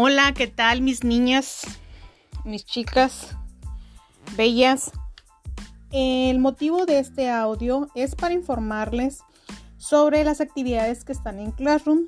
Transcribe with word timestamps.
Hola, 0.00 0.32
¿qué 0.32 0.46
tal 0.46 0.80
mis 0.80 1.02
niñas, 1.02 1.62
mis 2.44 2.64
chicas 2.64 3.34
bellas? 4.36 4.92
El 5.90 6.38
motivo 6.38 6.86
de 6.86 7.00
este 7.00 7.28
audio 7.28 7.88
es 7.96 8.14
para 8.14 8.32
informarles 8.32 9.22
sobre 9.76 10.22
las 10.22 10.40
actividades 10.40 11.04
que 11.04 11.10
están 11.10 11.40
en 11.40 11.50
Classroom. 11.50 12.06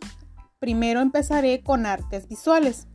Primero 0.60 1.00
empezaré 1.00 1.64
con 1.64 1.84
artes 1.84 2.28
visuales. 2.28 2.86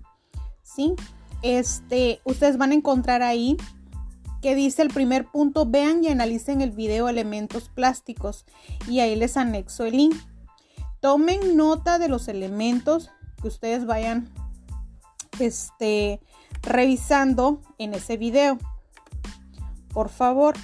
¿Sí? 0.63 0.93
Este, 1.41 2.21
ustedes 2.23 2.57
van 2.57 2.71
a 2.71 2.75
encontrar 2.75 3.21
ahí 3.21 3.57
que 4.41 4.55
dice 4.55 4.81
el 4.81 4.93
primer 4.93 5.25
punto, 5.25 5.65
vean 5.65 6.05
y 6.05 6.07
analicen 6.07 6.61
el 6.61 6.71
video 6.71 7.09
elementos 7.09 7.67
plásticos 7.67 8.45
y 8.87 9.01
ahí 9.01 9.17
les 9.17 9.35
anexo 9.35 9.83
el 9.83 9.97
link. 9.97 10.15
Tomen 11.01 11.57
nota 11.57 11.99
de 11.99 12.07
los 12.07 12.29
elementos 12.29 13.09
que 13.41 13.49
ustedes 13.49 13.85
vayan 13.85 14.31
este, 15.39 16.21
revisando 16.61 17.61
en 17.77 17.93
ese 17.93 18.17
video. 18.17 18.57
Por 19.93 20.09
favor. 20.09 20.55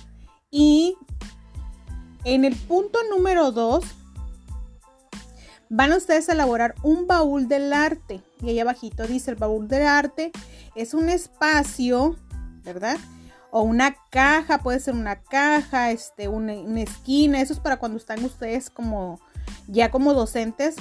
Y 0.50 0.98
en 2.24 2.46
el 2.46 2.56
punto 2.56 3.00
número 3.10 3.52
2 3.52 3.84
van 5.70 5.94
ustedes 5.94 6.28
a 6.28 6.34
elaborar 6.34 6.76
un 6.84 7.08
baúl 7.08 7.48
del 7.48 7.72
arte. 7.72 8.22
Y 8.42 8.50
ahí 8.50 8.60
abajito 8.60 9.08
dice 9.08 9.32
el 9.32 9.38
baúl 9.38 9.68
del 9.68 9.88
arte 9.88 10.32
es 10.76 10.94
un 10.94 11.10
espacio, 11.10 12.18
¿verdad? 12.64 12.98
O 13.52 13.62
una 13.62 13.96
caja, 14.10 14.60
puede 14.60 14.80
ser 14.80 14.94
una 14.94 15.22
caja, 15.22 15.92
este, 15.92 16.28
una, 16.28 16.54
una 16.54 16.82
esquina. 16.82 17.42
Eso 17.42 17.54
es 17.54 17.60
para 17.60 17.78
cuando 17.78 17.98
están 17.98 18.24
ustedes 18.24 18.70
como 18.70 19.20
ya 19.68 19.92
como 19.92 20.14
docentes 20.14 20.76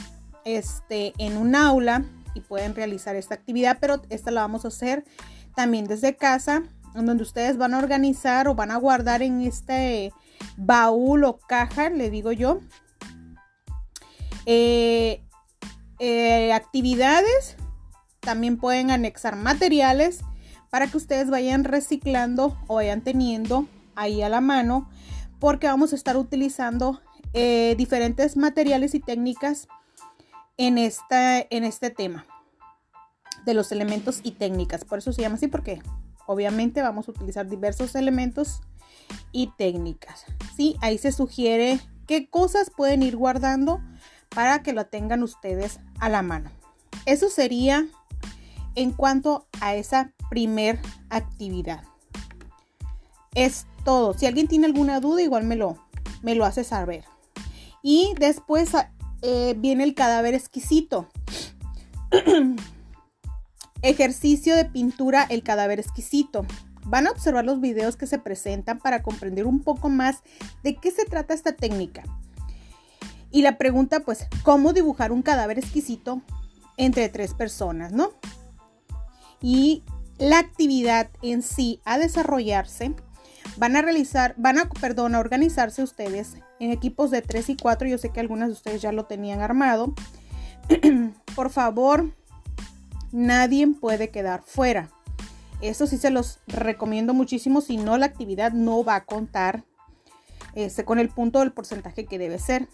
este, 0.45 1.13
en 1.19 1.37
un 1.37 1.55
aula 1.55 2.05
y 2.35 2.41
pueden 2.41 2.75
realizar 2.75 3.17
esta 3.17 3.35
actividad, 3.35 3.79
pero 3.81 4.03
esta 4.11 4.31
la 4.31 4.43
vamos 4.43 4.65
a 4.65 4.69
hacer 4.69 5.05
también 5.55 5.87
desde 5.87 6.17
casa, 6.17 6.63
donde 6.95 7.23
ustedes 7.23 7.57
van 7.57 7.75
a 7.75 7.79
organizar 7.79 8.49
o 8.49 8.55
van 8.55 8.71
a 8.71 8.77
guardar 8.77 9.23
en 9.23 9.41
este 9.43 10.13
baúl 10.57 11.25
o 11.25 11.39
caja, 11.39 11.91
le 11.91 12.11
digo 12.11 12.33
yo, 12.33 12.61
eh, 14.47 15.23
eh, 15.99 16.53
actividades, 16.53 17.57
también 18.21 18.57
pueden 18.57 18.91
anexar 18.91 19.37
materiales 19.37 20.21
para 20.71 20.87
que 20.87 20.97
ustedes 20.97 21.31
vayan 21.31 21.65
reciclando 21.65 22.57
o 22.67 22.77
vayan 22.77 23.03
teniendo 23.03 23.67
ahí 23.97 24.23
a 24.23 24.29
la 24.29 24.41
mano, 24.41 24.89
porque 25.39 25.67
vamos 25.67 25.93
a 25.93 25.97
estar 25.97 26.17
utilizando 26.17 27.01
eh, 27.33 27.75
diferentes 27.77 28.37
materiales 28.37 28.95
y 28.95 29.01
técnicas 29.01 29.69
en, 30.61 30.77
esta, 30.77 31.41
en 31.41 31.65
este 31.65 31.89
tema 31.89 32.27
de 33.47 33.55
los 33.55 33.73
elementos 33.73 34.21
y 34.23 34.33
técnicas. 34.33 34.85
Por 34.85 34.99
eso 34.99 35.11
se 35.11 35.23
llama 35.23 35.37
así 35.37 35.47
porque 35.47 35.81
obviamente 36.27 36.83
vamos 36.83 37.09
a 37.09 37.13
utilizar 37.13 37.49
diversos 37.49 37.95
elementos 37.95 38.61
y 39.33 39.47
técnicas. 39.57 40.27
¿sí? 40.55 40.77
Ahí 40.83 40.99
se 40.99 41.13
sugiere 41.13 41.81
qué 42.07 42.29
cosas 42.29 42.71
pueden 42.71 43.03
ir 43.03 43.17
guardando 43.17 43.81
para 44.29 44.63
que 44.63 44.75
lo 44.75 44.85
tengan 44.85 45.23
ustedes 45.23 45.81
a 45.99 46.11
la 46.11 46.21
mano. 46.21 46.51
Eso 47.07 47.31
sería 47.31 47.87
en 48.75 48.93
cuanto 48.93 49.47
a 49.63 49.75
esa 49.75 50.13
primer 50.29 50.79
actividad. 51.09 51.85
Es 53.35 53.67
todo. 53.83 54.13
Si 54.13 54.27
alguien 54.27 54.47
tiene 54.47 54.67
alguna 54.67 55.01
duda, 55.01 55.23
igual 55.23 55.45
me 55.45 55.57
lo, 55.57 55.79
me 56.21 56.35
lo 56.35 56.45
hace 56.45 56.65
saber. 56.65 57.05
Y 57.83 58.13
después 58.19 58.75
eh, 59.23 59.55
viene 59.59 59.85
el 59.85 59.95
cadáver 59.95 60.35
exquisito. 60.35 61.09
Ejercicio 63.83 64.57
de 64.57 64.67
pintura 64.67 65.27
El 65.31 65.43
cadáver 65.43 65.81
exquisito. 65.81 66.47
Van 66.85 67.07
a 67.07 67.11
observar 67.11 67.45
los 67.45 67.61
videos 67.61 67.97
que 67.97 68.07
se 68.07 68.19
presentan 68.19 68.79
para 68.79 69.03
comprender 69.03 69.47
un 69.47 69.61
poco 69.61 69.89
más 69.89 70.23
de 70.63 70.77
qué 70.77 70.91
se 70.91 71.05
trata 71.05 71.35
esta 71.35 71.53
técnica. 71.53 72.03
Y 73.31 73.43
la 73.43 73.59
pregunta, 73.59 74.01
pues, 74.01 74.27
¿cómo 74.43 74.73
dibujar 74.73 75.13
un 75.13 75.23
cadáver 75.23 75.59
exquisito 75.59 76.21
entre 76.77 77.09
tres 77.09 77.35
personas, 77.35 77.93
no? 77.93 78.11
Y 79.41 79.85
la 80.19 80.39
actividad 80.39 81.11
en 81.23 81.43
sí 81.43 81.81
a 81.85 81.99
desarrollarse, 81.99 82.95
van 83.57 83.77
a 83.77 83.83
realizar, 83.83 84.35
van 84.37 84.59
a, 84.59 84.69
perdón, 84.69 85.15
a 85.15 85.19
organizarse 85.21 85.83
ustedes 85.83 86.37
en 86.59 86.71
equipos 86.71 87.11
de 87.11 87.23
3 87.23 87.51
y 87.51 87.57
4. 87.57 87.89
Yo 87.89 87.99
sé 87.99 88.11
que 88.11 88.21
algunas 88.21 88.49
de 88.49 88.55
ustedes 88.55 88.83
ya 88.83 88.93
lo 88.93 89.05
tenían 89.05 89.41
armado. 89.41 89.95
Por 91.35 91.51
favor, 91.51 92.15
nadie 93.13 93.67
puede 93.69 94.11
quedar 94.11 94.43
fuera. 94.45 94.91
Eso 95.61 95.87
sí 95.87 95.99
se 95.99 96.11
los 96.11 96.41
recomiendo 96.47 97.13
muchísimo, 97.13 97.61
si 97.61 97.77
no 97.77 97.99
la 97.99 98.07
actividad 98.07 98.53
no 98.53 98.83
va 98.83 98.95
a 98.97 99.05
contar 99.05 99.65
este, 100.55 100.85
con 100.85 100.99
el 100.99 101.11
punto 101.11 101.41
del 101.41 101.53
porcentaje 101.53 102.07
que 102.07 102.19
debe 102.19 102.39
ser. 102.39 102.69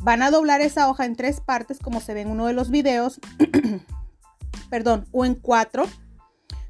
Van 0.00 0.22
a 0.22 0.30
doblar 0.30 0.60
esa 0.60 0.88
hoja 0.88 1.04
en 1.04 1.16
tres 1.16 1.40
partes 1.40 1.78
como 1.78 2.00
se 2.00 2.14
ve 2.14 2.22
en 2.22 2.30
uno 2.30 2.46
de 2.46 2.52
los 2.52 2.70
videos, 2.70 3.20
perdón, 4.70 5.06
o 5.10 5.24
en 5.24 5.34
cuatro, 5.34 5.84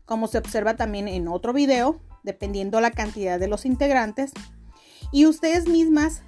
como 0.05 0.27
se 0.27 0.39
observa 0.39 0.75
también 0.75 1.07
en 1.07 1.29
otro 1.29 1.53
video, 1.53 2.01
dependiendo 2.23 2.81
la 2.81 2.91
cantidad 2.91 3.39
de 3.39 3.49
los 3.49 3.65
integrantes. 3.65 4.33
Y 5.13 5.27
ustedes 5.27 5.69
mismas, 5.69 6.23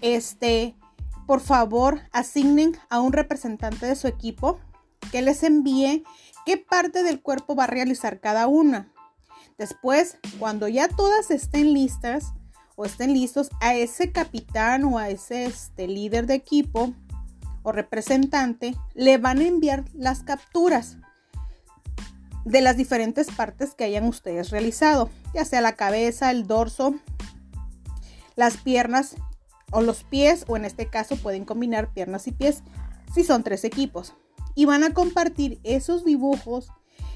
este, 0.00 0.74
por 1.26 1.40
favor, 1.40 2.00
asignen 2.12 2.76
a 2.90 3.00
un 3.00 3.12
representante 3.12 3.86
de 3.86 3.96
su 3.96 4.08
equipo 4.08 4.58
que 5.12 5.22
les 5.22 5.42
envíe 5.42 6.04
qué 6.44 6.56
parte 6.56 7.02
del 7.02 7.20
cuerpo 7.20 7.54
va 7.54 7.64
a 7.64 7.68
realizar 7.68 8.20
cada 8.20 8.46
una. 8.46 8.92
Después, 9.58 10.18
cuando 10.38 10.68
ya 10.68 10.88
todas 10.88 11.30
estén 11.30 11.72
listas 11.72 12.32
o 12.76 12.84
estén 12.84 13.12
listos, 13.12 13.50
a 13.60 13.74
ese 13.74 14.10
capitán 14.10 14.84
o 14.84 14.98
a 14.98 15.08
ese 15.10 15.46
este, 15.46 15.86
líder 15.86 16.26
de 16.26 16.34
equipo 16.34 16.92
o 17.62 17.72
representante 17.72 18.74
le 18.94 19.18
van 19.18 19.38
a 19.38 19.46
enviar 19.46 19.84
las 19.94 20.22
capturas 20.24 20.98
de 22.44 22.60
las 22.60 22.76
diferentes 22.76 23.30
partes 23.30 23.74
que 23.74 23.84
hayan 23.84 24.04
ustedes 24.04 24.50
realizado, 24.50 25.10
ya 25.34 25.44
sea 25.44 25.60
la 25.60 25.72
cabeza, 25.72 26.30
el 26.30 26.46
dorso, 26.46 26.94
las 28.36 28.56
piernas 28.58 29.16
o 29.70 29.80
los 29.80 30.04
pies, 30.04 30.44
o 30.46 30.56
en 30.56 30.64
este 30.64 30.86
caso 30.86 31.16
pueden 31.16 31.44
combinar 31.44 31.92
piernas 31.92 32.26
y 32.26 32.32
pies 32.32 32.62
si 33.14 33.24
son 33.24 33.42
tres 33.42 33.64
equipos 33.64 34.14
y 34.54 34.64
van 34.66 34.84
a 34.84 34.92
compartir 34.92 35.60
esos 35.64 36.04
dibujos 36.04 36.68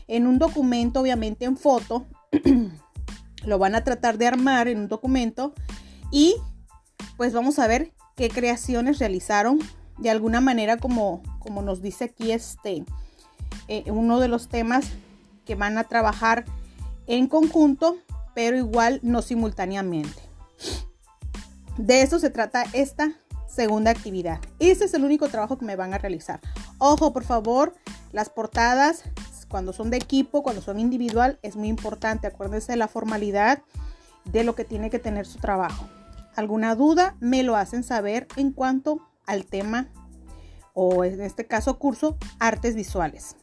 en 0.06 0.26
un 0.26 0.38
documento, 0.38 1.00
obviamente 1.00 1.44
en 1.44 1.56
foto. 1.56 2.06
Lo 3.44 3.58
van 3.58 3.74
a 3.74 3.84
tratar 3.84 4.18
de 4.18 4.26
armar 4.26 4.68
en 4.68 4.78
un 4.78 4.88
documento 4.88 5.54
y 6.10 6.34
pues 7.16 7.32
vamos 7.32 7.58
a 7.58 7.66
ver 7.66 7.92
qué 8.16 8.28
creaciones 8.28 8.98
realizaron 8.98 9.60
de 9.98 10.10
alguna 10.10 10.40
manera 10.40 10.76
como, 10.76 11.22
como 11.38 11.62
nos 11.62 11.82
dice 11.82 12.04
aquí 12.04 12.32
este 12.32 12.84
eh, 13.68 13.84
uno 13.90 14.18
de 14.18 14.28
los 14.28 14.48
temas 14.48 14.90
que 15.48 15.56
van 15.56 15.78
a 15.78 15.84
trabajar 15.84 16.44
en 17.08 17.26
conjunto 17.26 17.96
pero 18.34 18.56
igual 18.56 19.00
no 19.02 19.22
simultáneamente 19.22 20.28
de 21.78 22.02
eso 22.02 22.18
se 22.18 22.30
trata 22.30 22.64
esta 22.72 23.12
segunda 23.46 23.90
actividad. 23.90 24.40
Este 24.58 24.84
es 24.84 24.94
el 24.94 25.04
único 25.04 25.28
trabajo 25.28 25.58
que 25.58 25.64
me 25.64 25.76
van 25.76 25.94
a 25.94 25.98
realizar. 25.98 26.40
Ojo, 26.78 27.12
por 27.12 27.24
favor, 27.24 27.74
las 28.12 28.28
portadas, 28.28 29.04
cuando 29.48 29.72
son 29.72 29.90
de 29.90 29.96
equipo, 29.96 30.42
cuando 30.42 30.60
son 30.60 30.78
individual, 30.78 31.38
es 31.42 31.56
muy 31.56 31.68
importante. 31.68 32.26
Acuérdense 32.26 32.72
de 32.72 32.76
la 32.76 32.88
formalidad 32.88 33.62
de 34.24 34.44
lo 34.44 34.54
que 34.54 34.64
tiene 34.64 34.90
que 34.90 34.98
tener 34.98 35.24
su 35.26 35.38
trabajo. 35.38 35.88
¿Alguna 36.36 36.74
duda? 36.74 37.16
Me 37.20 37.42
lo 37.42 37.56
hacen 37.56 37.82
saber 37.82 38.26
en 38.36 38.52
cuanto 38.52 39.00
al 39.26 39.46
tema 39.46 39.88
o 40.74 41.04
en 41.04 41.20
este 41.22 41.46
caso 41.46 41.78
curso 41.78 42.16
artes 42.38 42.74
visuales. 42.74 43.36